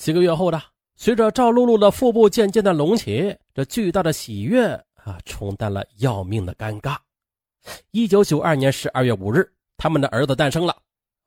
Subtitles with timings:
[0.00, 0.62] 几个月后呢，
[0.96, 6.96] 随着赵露露的腹部渐渐的隆起，这巨大的喜悦啊，冲淡了要命的尴尬。
[7.90, 10.74] 一九九二年十二月五日，他们的儿子诞生了，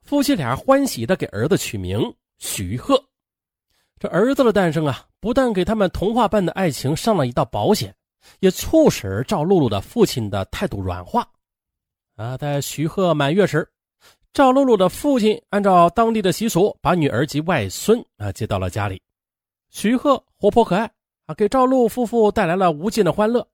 [0.01, 2.01] 夫妻俩欢喜的给儿子取名
[2.39, 2.99] 徐鹤。
[3.99, 7.95] 这儿子的诞生啊，不但给他们童话般的爱情上了一道保险，
[8.39, 11.29] 也促使赵露露的父亲的态度软化。
[12.15, 13.69] 啊，在徐鹤满月时，
[14.33, 18.99] 赵露露的父亲按照当地的习俗，把女儿及外孙啊接到了家里。
[19.69, 20.91] 徐鹤活泼可爱
[21.27, 23.47] 啊，给赵露夫妇带来了无尽的欢乐。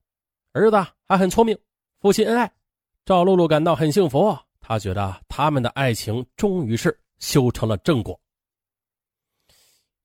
[0.53, 1.57] 儿子还很聪明，
[1.99, 2.49] 夫妻恩爱，
[3.03, 4.37] 赵露露感到很幸福。
[4.61, 8.17] 她觉得他们的爱情终于是修成了正果。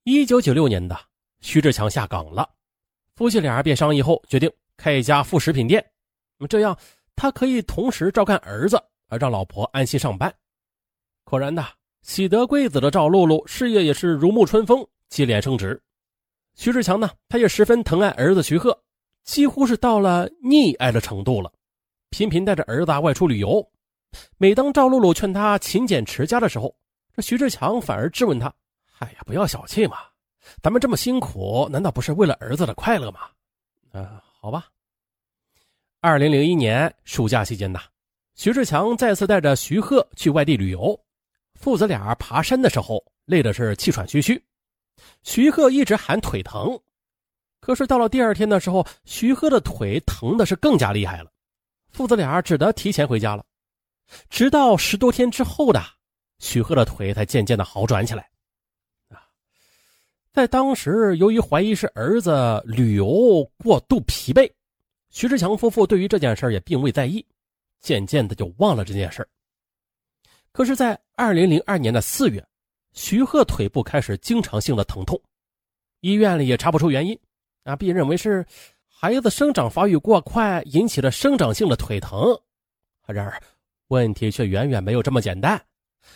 [0.02, 0.98] 一九九六年的
[1.40, 2.50] 徐志强下岗了，
[3.14, 5.84] 夫妻俩便商议后决定开一家副食品店，
[6.36, 6.76] 那么这样
[7.14, 10.34] 他可以同时照看儿子，而让老婆安心上班。
[11.24, 11.66] 果然的，
[12.02, 15.80] 喜得贵子的赵露露事业也是如沐春风，接连升职。
[16.54, 18.78] 徐志强呢，他也十分疼爱儿子徐鹤，
[19.24, 21.52] 几乎是到了溺爱的程度了，
[22.10, 23.66] 频频带着儿子外出旅游。
[24.38, 26.72] 每当赵露露劝他勤俭持家的时候，
[27.12, 28.52] 这徐志强反而质问他。
[29.00, 29.96] 哎呀，不要小气嘛！
[30.62, 33.20] 咱们这么辛苦，难道不是为了儿子的快乐吗？
[33.92, 34.68] 啊，好吧。
[36.00, 37.80] 二零零一年暑假期间呢，
[38.36, 41.00] 徐志强再次带着徐鹤去外地旅游，
[41.54, 44.42] 父子俩爬山的时候累的是气喘吁吁，
[45.22, 46.78] 徐鹤一直喊腿疼，
[47.60, 51.30] 可是到了第二天的时候，徐鹤的腿疼的是更加厉害了，
[51.90, 53.44] 父子俩只得提前回家了。
[54.28, 55.82] 直到十多天之后的，
[56.38, 58.28] 徐鹤的腿才渐渐的好转起来。
[59.08, 59.22] 啊
[60.30, 64.52] 在当时，由于怀疑是儿子旅游过度疲惫，
[65.10, 67.24] 徐志强夫妇对于这件事也并未在意，
[67.80, 69.26] 渐渐的就忘了这件事
[70.54, 72.46] 可是，在二零零二年的四月，
[72.92, 75.20] 徐鹤腿部开始经常性的疼痛，
[75.98, 77.18] 医院里也查不出原因，
[77.64, 78.46] 啊，并认为是
[78.86, 82.40] 孩子生长发育过快引起了生长性的腿疼。
[83.08, 83.42] 然而，
[83.88, 85.60] 问题却远远没有这么简单。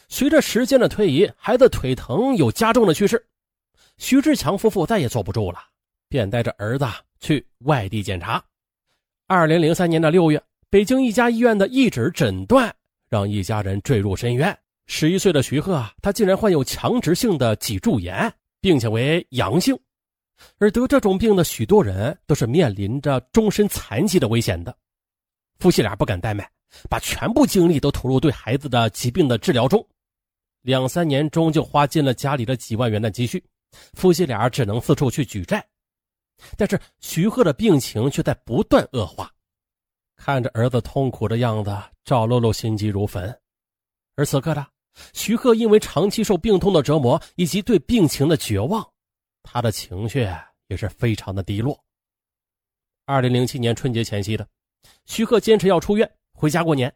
[0.09, 3.27] 随着时间的推移，孩子腿疼有加重的趋势。
[3.97, 5.59] 徐志强夫妇再也坐不住了，
[6.09, 6.87] 便带着儿子
[7.19, 8.41] 去外地检查。
[9.27, 10.41] 二零零三年的六月，
[10.71, 12.73] 北京一家医院的一纸诊断
[13.09, 14.57] 让一家人坠入深渊。
[14.87, 19.79] 十一岁的徐鹤啊，他竟然患有强直性的脊柱炎，并且为阳性。
[20.59, 24.75] 而得这种病的许多人都是面临着终身残疾的危险的。
[25.59, 26.49] 夫妻俩不敢怠慢，
[26.89, 29.85] 把全部精力都投入对孩子的疾病的治疗中。
[30.63, 33.43] 两三年中，就花尽了家里的几万元的积蓄。
[33.93, 35.63] 夫妻俩只能四处去举债，
[36.57, 39.31] 但是徐鹤的病情却在不断恶化。
[40.19, 41.75] 看着儿子痛苦的样子，
[42.05, 43.35] 赵露露心急如焚。
[44.17, 44.67] 而此刻的
[45.15, 48.87] 徐鹤因为长期受病痛的折磨以及对病情的绝望，
[49.45, 50.29] 他的情绪
[50.67, 51.79] 也是非常的低落。
[53.07, 54.47] 二零零七年春节前夕的，
[55.07, 56.93] 徐鹤坚持要出院回家过年。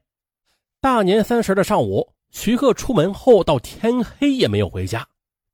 [0.80, 5.06] 大年三十的上午，徐鹤出门后到天黑也没有回家。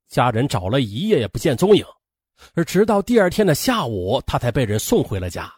[0.07, 1.85] 家人找了一夜也不见踪影，
[2.55, 5.53] 而直到第二天的下午，他才被人送回了家。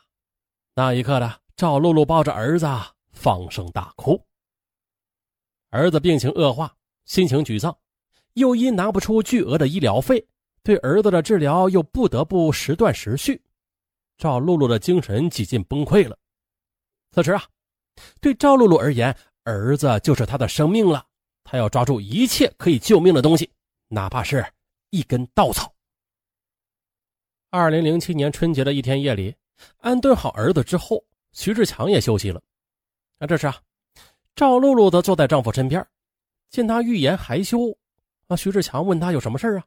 [0.75, 2.65] 那一刻的赵露露抱着儿子
[3.11, 4.19] 放声大哭。
[5.69, 7.77] 儿子病情恶化，心情沮丧，
[8.33, 10.27] 又因拿不出巨额的医疗费，
[10.63, 13.39] 对儿子的治疗又不得不时断时续，
[14.17, 16.17] 赵露露的精神几近崩溃了。
[17.11, 17.43] 此时啊，
[18.19, 21.05] 对赵露露而言，儿子就是她的生命了，
[21.43, 23.47] 她要抓住一切可以救命的东西。
[23.87, 24.43] 哪怕是
[24.89, 25.71] 一根稻草。
[27.51, 29.35] 二零零七年春节的一天夜里，
[29.77, 32.41] 安顿好儿子之后，徐志强也休息了。
[33.19, 33.61] 啊，这时啊，
[34.35, 35.85] 赵露露则坐在丈夫身边，
[36.49, 37.75] 见他欲言还休，
[38.27, 39.65] 啊，徐志强问他有什么事啊？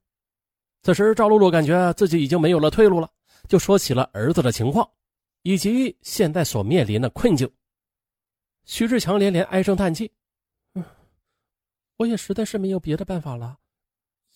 [0.83, 3.11] 此时赵露露感觉自己已经没有了退路了，
[3.49, 4.87] 就说起了儿子的情况，
[5.43, 7.51] 以及现在所面临的困境。
[8.65, 10.13] 徐志强连连唉声叹气
[10.75, 10.85] ：“嗯，
[11.97, 13.59] 我也实在是没有别的办法了。”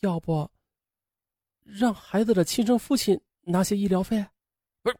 [0.00, 0.48] 要不，
[1.64, 4.24] 让孩子的亲生父亲拿些医疗费？
[4.82, 4.96] 不是，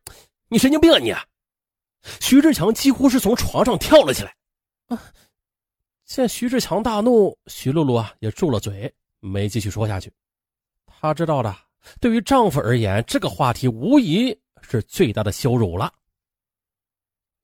[0.49, 1.15] 你神经病啊你！
[2.21, 4.35] 徐志强几乎是从床上跳了起来。
[4.89, 5.03] 啊！
[6.05, 10.13] 见徐志强大怒，徐露露啊也住了嘴，没继续说下去。
[10.87, 11.55] 她知道的，
[12.01, 15.93] 对于丈夫而言，这个话题无疑是最大的羞辱了。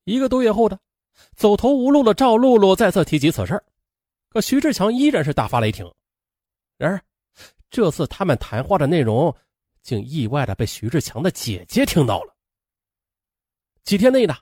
[0.03, 0.79] 一个多月后的，
[1.35, 3.63] 走投无路的赵露露再次提及此事，
[4.29, 5.91] 可徐志强依然是大发雷霆。
[6.77, 7.01] 然而。
[7.71, 9.35] 这次他们谈话的内容，
[9.81, 12.34] 竟意外的被徐志强的姐姐听到了。
[13.85, 14.35] 几天内呢，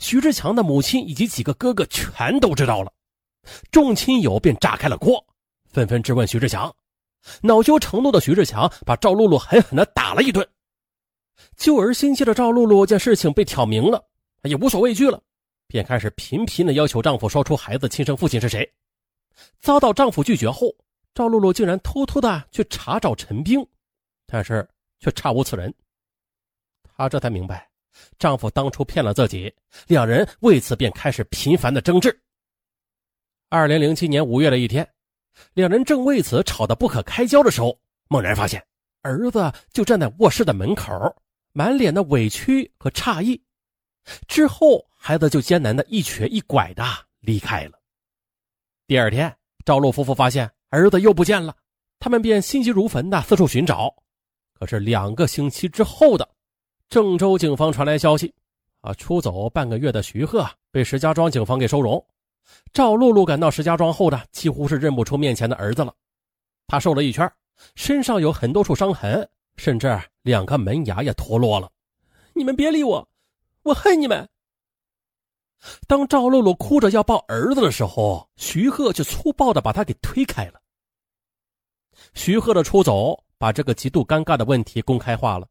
[0.00, 2.92] 徐志强的母亲以及几个哥哥全都知道了，
[3.70, 5.24] 众亲友便炸开了锅，
[5.70, 6.74] 纷纷质问徐志强
[7.40, 10.46] ：“恼羞成怒的徐志强把赵露露狠狠地打了一顿。
[11.56, 14.04] 救儿心切的赵露露见事情被挑明了，
[14.42, 15.22] 也无所畏惧了，
[15.68, 18.68] 便开始频频地要求丈夫说出孩子亲生父亲是谁。
[19.60, 20.74] 遭到丈夫拒绝后，
[21.14, 23.64] 赵露露竟然偷偷的去查找陈兵，
[24.26, 24.68] 但是
[24.98, 25.72] 却查无此人。
[26.82, 27.67] 她这才明白，
[28.18, 29.52] 丈夫当初骗了自己，
[29.86, 32.16] 两人为此便开始频繁的争执。
[33.48, 34.88] 二零零七年五月的一天，
[35.54, 37.78] 两人正为此吵得不可开交的时候，
[38.08, 38.64] 猛然发现
[39.02, 40.92] 儿子就站在卧室的门口，
[41.52, 43.42] 满脸的委屈和诧异。
[44.26, 46.84] 之后，孩子就艰难的一瘸一拐的
[47.20, 47.72] 离开了。
[48.86, 49.34] 第二天，
[49.64, 51.54] 赵露夫妇发现儿子又不见了，
[51.98, 53.94] 他们便心急如焚的四处寻找。
[54.54, 56.28] 可是两个星期之后的，
[56.88, 58.32] 郑州警方传来消息，
[58.80, 62.02] 啊，出走半个月的徐鹤被石家庄警方给收容。
[62.72, 65.92] 赵露露赶到石家庄后呢，几乎是认不出面前的儿子了。
[66.66, 67.30] 他瘦了一圈，
[67.74, 71.70] 身上有很多处伤痕，甚至两个门牙也脱落了。
[72.32, 73.06] 你们别理我，
[73.64, 74.26] 我恨你们！
[75.86, 80.60] 当赵露露哭着要抱儿子的时候，徐鹤却粗暴的把他给推开了。
[82.14, 85.46] 徐鹤的出走把这个极度尴尬的问题公开化了，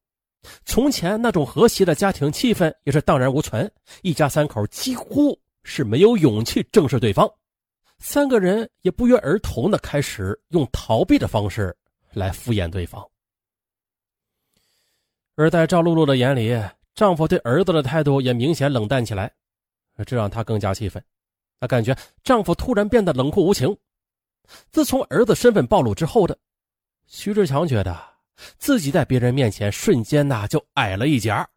[0.65, 3.69] 从前那种和谐的家庭气氛也是荡然无存，
[4.01, 5.37] 一家三口几乎。
[5.69, 7.29] 是没有勇气正视对方，
[7.99, 11.75] 三个人也不约而同的开始用逃避的方式
[12.13, 13.05] 来敷衍对方。
[15.35, 16.57] 而在赵露露的眼里，
[16.95, 19.29] 丈夫对儿子的态度也明显冷淡起来，
[20.05, 21.03] 这让她更加气愤。
[21.59, 23.77] 她感觉丈夫突然变得冷酷无情。
[24.71, 26.37] 自从儿子身份暴露之后的
[27.07, 27.93] 徐志强觉得
[28.57, 31.49] 自己在别人面前瞬间呐就矮了一截儿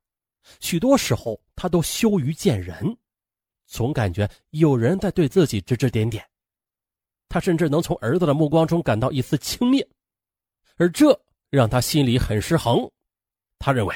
[0.61, 2.97] 许多时候他都羞于见人。
[3.67, 6.27] 总感觉有人在对自己指指点点，
[7.29, 9.87] 他甚至能从儿子的目光中感到一丝轻蔑，
[10.77, 11.17] 而这
[11.50, 12.91] 让他心里很失衡。
[13.61, 13.94] 他认为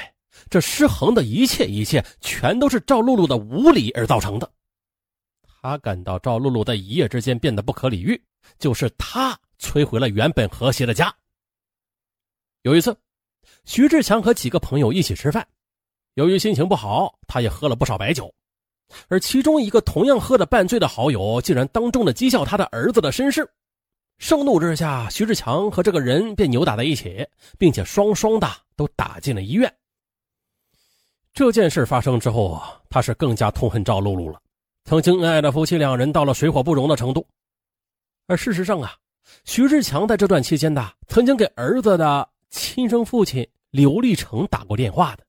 [0.49, 4.49] 这失衡的一切一切，全都是赵露露的无理而造成的。
[5.61, 8.23] 他感到赵露露在一夜之间变得不可理喻，
[8.59, 11.13] 就是他摧毁了原本和谐的家。
[12.65, 12.97] 有一次，
[13.63, 15.47] 徐志强和几个朋友一起吃饭，
[16.15, 18.33] 由于心情不好，他也喝了不少白酒。
[19.07, 23.47] 而其中一个同样喝得半醉的好友，竟然当众的讥笑他的儿子的身世。
[24.17, 27.23] 盛怒之下，徐志强和这个人便扭打在一起，
[27.59, 29.71] 并且双双的都打进了医院。
[31.35, 34.41] 这件事发生之后啊，他是更加痛恨赵露露了。
[34.85, 37.27] 曾经恩爱的夫妻两人到了水火不容的程度。
[38.25, 38.95] 而事实上啊，
[39.43, 45.25] 徐志强在这段期间呢，曾经给儿子的亲生父亲刘立成打过电话的，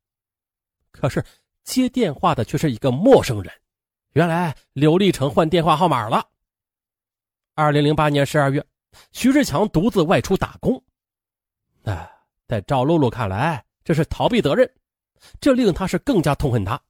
[0.91, 1.25] 可是。
[1.67, 3.53] 接电话的却是一个陌生人，
[4.13, 6.25] 原来刘立成换电话号码了。
[7.55, 8.65] 二零零八年十二月，
[9.11, 10.81] 徐志强独自外出打工，
[11.83, 12.09] 啊，
[12.47, 14.73] 在赵露露看来，这是逃避责任，
[15.41, 16.81] 这令他是更加痛恨他。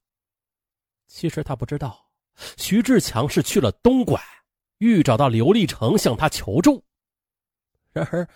[1.07, 2.07] 其实他不知道，
[2.59, 4.23] 徐志强是去了东莞，
[4.77, 6.85] 欲找到刘立成向他求助。
[7.93, 8.29] 然而，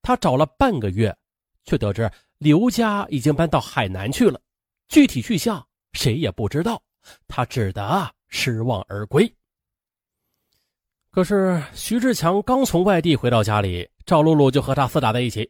[0.00, 1.14] 他找了半个月，
[1.64, 4.40] 却得知刘家已经搬到海南去了，
[4.88, 5.64] 具体去向。
[5.92, 6.82] 谁也不知道，
[7.28, 9.32] 他只得失望而归。
[11.10, 15.48] 可是徐志强刚从外地回到家里，赵露露就和他厮打在一起，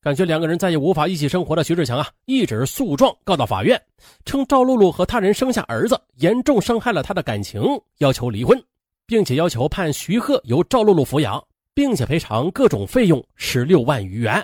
[0.00, 3.78] 感觉两个人再也无法一起生活的徐志强啊，一纸诉状告到法院，
[4.24, 7.62] 称赵露露和他人生下儿子，严重伤害了他的感情，
[7.98, 8.58] 要求离婚，
[9.04, 14.42] 并且要求判徐鹤由赵露露抚养，并且赔偿各种费用十六万余元。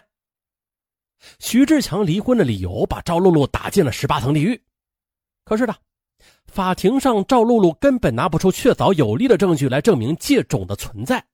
[1.39, 4.61] 徐志强离婚的理由把赵露露打进了十八层地狱。
[5.45, 5.75] 可是呢，
[6.47, 11.25] 法庭上赵露露根本拿不出确凿有力的证据来证明借种的存在。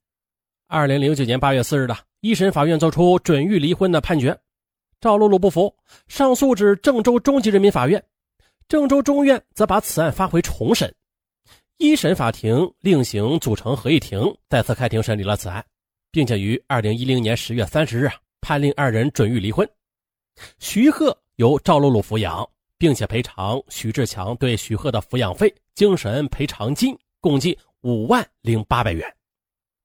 [0.69, 4.37] 二零零九年八月四日的一审法院作出准予离婚的判决，
[5.01, 5.73] 赵露露不服，
[6.09, 8.03] 上诉至郑州中级人民法院，
[8.67, 10.93] 郑州中院则把此案发回重审。
[11.79, 15.65] 一审法庭另行组成合议庭，再次开庭审理了此案，
[16.11, 18.09] 并且于二零一零年十月三十日
[18.41, 19.69] 判令二人准予离婚，
[20.59, 22.49] 徐鹤由赵露露抚养。
[22.79, 29.11] 并且赔偿徐志强对徐鹤的抚养费、精神赔偿金共计五万零八百元。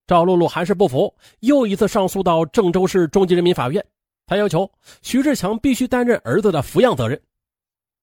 [0.06, 3.82] 赵露露还是不服，又一次上诉到郑州市中级人民法院。
[4.26, 4.70] 她要求
[5.02, 7.18] 徐志强必须担任儿子的抚养责任。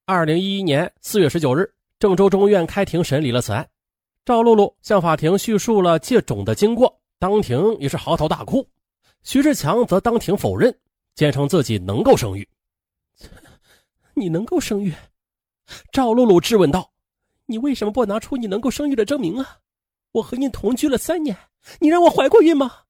[0.06, 3.68] 二零一一年四月十九日，郑州中院开庭审理了此案。
[4.24, 8.66] 赵露露向法庭叙述了借种的经过，当庭也是嚎啕大哭。
[9.22, 10.74] 徐志强则当庭否认，
[11.18, 12.48] 坚称自己能够生育。
[14.14, 14.94] 你能够生育？
[15.90, 16.92] 赵露露质问道
[17.46, 19.58] ：“你为什么不拿出你能够生育的证明啊？
[20.12, 21.36] 我和你同居了三年，
[21.80, 22.82] 你让我怀过孕吗？”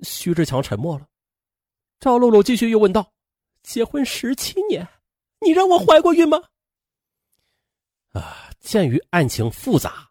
[0.00, 1.06] 徐志强沉默了，
[1.98, 3.12] 赵露露继续又问道
[3.62, 4.88] ：“结婚十七年，
[5.40, 6.42] 你让我怀过孕吗？”
[8.18, 10.08] 啊，鉴于案情复杂，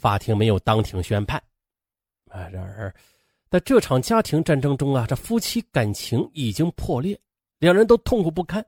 [0.00, 1.42] 法庭没有当庭宣判。
[2.30, 2.94] 啊，然而，
[3.54, 7.16] 在这场家庭战争中啊，这夫妻感情已经破裂，
[7.60, 8.66] 两人都痛苦不堪，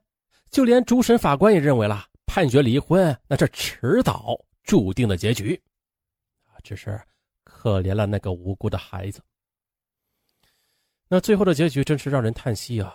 [0.48, 5.60] 就连主审法官也认为了判决离婚，那是迟早注定的结局。
[6.62, 7.00] 只是
[7.42, 9.20] 可怜了那个无辜的孩子。
[11.08, 12.94] 那最后的结局真是让人叹息啊！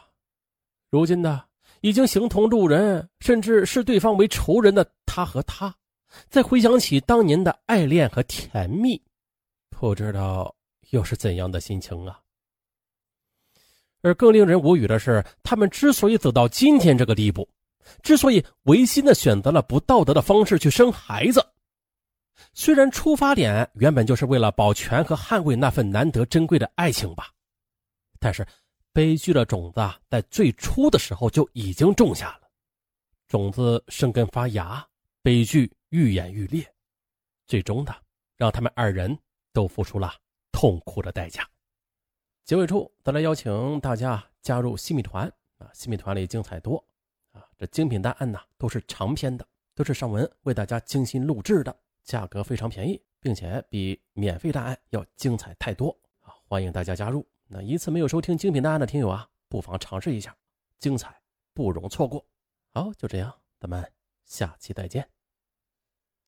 [0.89, 1.43] 如今呢，
[1.81, 5.75] 已经形同路人，甚至视对方为仇人的他和他，
[6.29, 9.03] 再回想起当年的爱恋和甜蜜，
[9.69, 10.55] 不知道
[10.91, 12.17] 又是怎样的心情啊！
[14.01, 17.47] 而更令人无语的是，他们之所以走到今天这个地步，
[18.01, 21.45] 之所以违心的选择了不道德的方式去生孩子，
[22.53, 27.31] 虽然出发点原本就是为了保全和捍卫那份难得珍贵的爱情吧。
[28.19, 28.45] 但是，
[28.91, 29.79] 悲剧的种子，
[30.09, 32.49] 在最初的时候就已经种下了，
[33.27, 34.85] 种子生根发芽，
[35.21, 36.65] 悲剧愈演愈烈，
[37.47, 37.95] 最终的
[38.35, 39.17] 让他们二人
[39.53, 40.15] 都付出了
[40.61, 41.43] 痛苦的代价。
[42.45, 45.25] 结尾处，再来邀请大家加入新米团
[45.57, 45.67] 啊！
[45.73, 46.85] 新米团里精彩多
[47.31, 47.43] 啊！
[47.57, 55.89] 这精品大案呢，都是长篇的，都是尚文为大家精心录制的，价格非常便宜，并且比免费大案要精彩太多
[56.19, 56.29] 啊！
[56.47, 57.27] 欢迎大家加入。
[57.47, 60.37] 那一次没有收听精品档案的听友啊，不妨尝试一下，
[60.77, 61.19] 精彩
[61.55, 62.23] 不容错过。
[62.69, 63.91] 好，就这样，咱们
[64.25, 65.09] 下期再见。